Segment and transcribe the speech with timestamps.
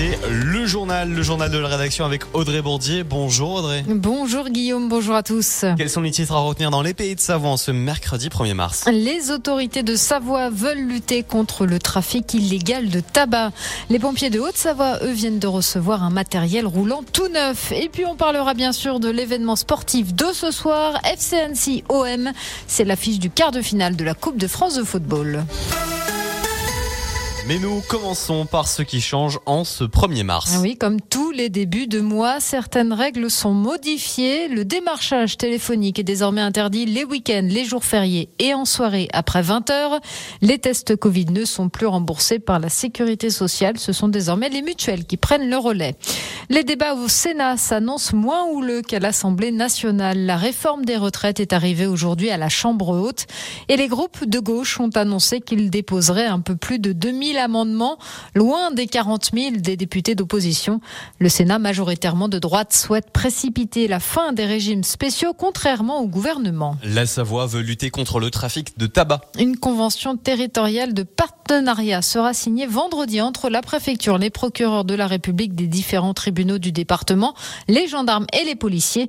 [0.00, 3.04] c'est le journal, le journal de la rédaction avec Audrey Bourdier.
[3.04, 3.84] Bonjour Audrey.
[3.86, 5.66] Bonjour Guillaume, bonjour à tous.
[5.76, 8.86] Quels sont les titres à retenir dans les pays de Savoie ce mercredi 1er mars
[8.90, 13.52] Les autorités de Savoie veulent lutter contre le trafic illégal de tabac.
[13.90, 17.70] Les pompiers de Haute-Savoie, eux, viennent de recevoir un matériel roulant tout neuf.
[17.72, 22.32] Et puis on parlera bien sûr de l'événement sportif de ce soir, FCNC OM.
[22.66, 25.44] C'est l'affiche du quart de finale de la Coupe de France de football.
[27.50, 30.58] Mais nous commençons par ce qui change en ce 1er mars.
[30.62, 34.46] Oui, comme tous les débuts de mois, certaines règles sont modifiées.
[34.46, 39.42] Le démarchage téléphonique est désormais interdit les week-ends, les jours fériés et en soirée après
[39.42, 39.98] 20 heures.
[40.42, 43.78] Les tests Covid ne sont plus remboursés par la sécurité sociale.
[43.78, 45.96] Ce sont désormais les mutuelles qui prennent le relais.
[46.50, 50.24] Les débats au Sénat s'annoncent moins houleux qu'à l'Assemblée nationale.
[50.24, 53.26] La réforme des retraites est arrivée aujourd'hui à la Chambre haute
[53.68, 57.98] et les groupes de gauche ont annoncé qu'ils déposeraient un peu plus de 2000 amendement,
[58.34, 60.80] loin des 40 000 des députés d'opposition.
[61.18, 66.76] Le Sénat, majoritairement de droite, souhaite précipiter la fin des régimes spéciaux, contrairement au gouvernement.
[66.84, 69.22] La Savoie veut lutter contre le trafic de tabac.
[69.38, 75.06] Une convention territoriale de partenariat sera signée vendredi entre la préfecture, les procureurs de la
[75.06, 77.34] République des différents tribunaux du département,
[77.68, 79.08] les gendarmes et les policiers.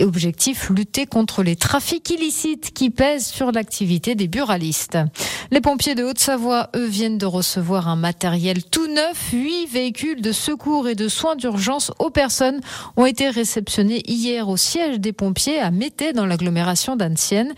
[0.00, 4.98] Objectif, lutter contre les trafics illicites qui pèsent sur l'activité des buralistes.
[5.50, 9.32] Les pompiers de Haute-Savoie, eux, viennent de recevoir recevoir un matériel tout neuf.
[9.32, 12.60] Huit véhicules de secours et de soins d'urgence aux personnes
[12.96, 17.52] ont été réceptionnés hier au siège des pompiers à Mété dans l'agglomération d'Ancienne.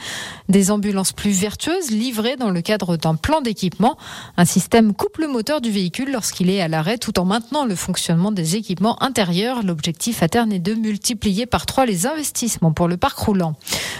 [0.49, 3.97] Des ambulances plus vertueuses livrées dans le cadre d'un plan d'équipement.
[4.37, 7.77] Un système coupe le moteur du véhicule lorsqu'il est à l'arrêt tout en maintenant le
[7.77, 9.63] fonctionnement des équipements intérieurs.
[9.63, 13.55] L'objectif à terme est de multiplier par trois les investissements pour le parc roulant.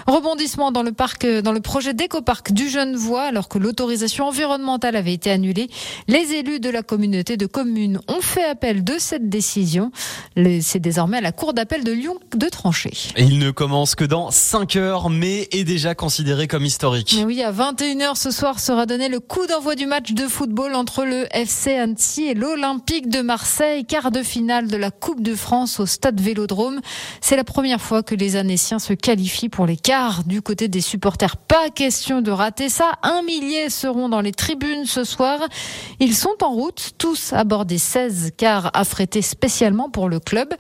[0.09, 5.13] Rebondissement dans le parc, dans le projet d'écoparc du Genevois alors que l'autorisation environnementale avait
[5.13, 5.71] été annulée.
[6.09, 9.91] Les élus de la communauté de communes ont fait appel de cette décision.
[10.37, 12.93] C'est désormais à la Cour d'appel de Lyon de trancher.
[13.19, 17.17] il ne commence que dans 5 heures, mais est déjà considéré comme historique.
[17.27, 21.05] oui, à 21h ce soir sera donné le coup d'envoi du match de football entre
[21.05, 25.81] le FC Annecy et l'Olympique de Marseille, quart de finale de la Coupe de France
[25.81, 26.81] au stade Vélodrome.
[27.21, 30.81] C'est la première fois que les Annéciens se qualifient pour les quarts du côté des
[30.81, 31.37] supporters.
[31.37, 32.93] Pas question de rater ça.
[33.03, 35.41] Un millier seront dans les tribunes ce soir.
[36.01, 40.55] Ils sont en route, tous à bord des 16 cars affrétés spécialement pour le club.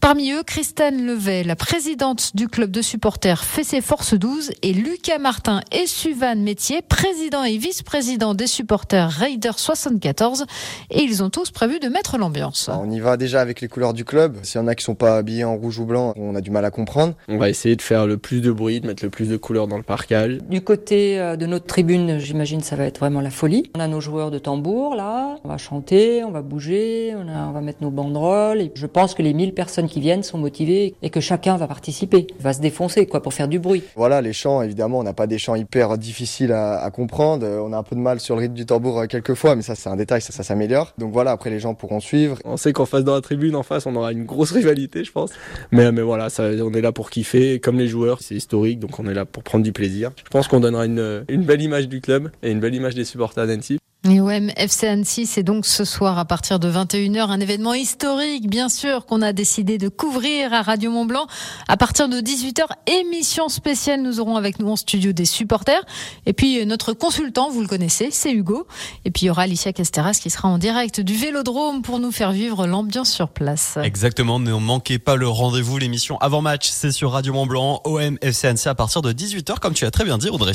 [0.00, 5.18] Parmi eux, Christine Levet, la présidente du club de supporters Fessé Force 12 et Lucas
[5.18, 10.46] Martin et Suvan Métier, président et vice-président des supporters Raiders 74.
[10.90, 12.70] Et ils ont tous prévu de mettre l'ambiance.
[12.72, 14.36] On y va déjà avec les couleurs du club.
[14.42, 16.50] S'il y en a qui sont pas habillés en rouge ou blanc, on a du
[16.50, 17.14] mal à comprendre.
[17.28, 19.68] On va essayer de faire le plus de bruit, de mettre le plus de couleurs
[19.68, 20.38] dans le parcage.
[20.48, 23.70] Du côté euh, de notre tribune, j'imagine ça va être vraiment la folie.
[23.76, 25.36] On a nos joueurs de tambour là.
[25.44, 28.60] On va chanter, on va bouger, on, on va mettre nos banderoles.
[28.60, 31.66] Et je pense que les 1000 personnes qui viennent sont motivées et que chacun va
[31.66, 33.82] participer, va se défoncer quoi pour faire du bruit.
[33.96, 37.46] Voilà, les chants, évidemment, on n'a pas des chants hyper difficiles à, à, comprendre.
[37.46, 39.74] On a un peu de mal sur le rythme du tambour euh, quelquefois, mais ça
[39.74, 40.94] c'est un détail, ça, ça s'améliore.
[40.96, 42.38] Donc voilà, après les gens pourront suivre.
[42.44, 45.12] On sait qu'en face dans la tribune, en face, on aura une grosse rivalité, je
[45.12, 45.30] pense.
[45.72, 48.98] Mais, mais voilà, ça, on est là pour kiffer, comme les joueurs, c'est historique, donc
[48.98, 50.12] on est là pour prendre du plaisir.
[50.24, 53.04] Je pense qu'on donnera une, une belle image du club et une belle image des
[53.04, 53.78] supporters d'Annecy.
[54.06, 58.50] Et OM FC Annecy, c'est donc ce soir à partir de 21h un événement historique,
[58.50, 61.26] bien sûr, qu'on a décidé de couvrir à Radio Mont Blanc.
[61.68, 65.82] À partir de 18h, émission spéciale, nous aurons avec nous en studio des supporters.
[66.26, 68.66] Et puis euh, notre consultant, vous le connaissez, c'est Hugo.
[69.06, 72.12] Et puis il y aura Alicia Casteras qui sera en direct du Vélodrome pour nous
[72.12, 73.78] faire vivre l'ambiance sur place.
[73.82, 78.18] Exactement, ne manquez pas le rendez-vous, l'émission avant match, c'est sur Radio Mont Blanc, OM
[78.20, 80.52] FC Annecy à partir de 18h, comme tu as très bien dit Audrey.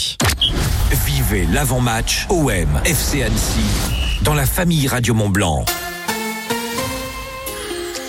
[1.07, 3.38] Vivez l'avant-match OM FC Annecy
[4.21, 5.65] dans la famille Radio Mont Blanc.